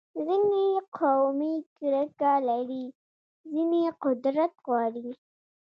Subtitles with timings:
[0.25, 0.65] ځینې
[0.97, 2.85] قومي کرکه لري،
[3.51, 5.09] ځینې قدرت غواړي.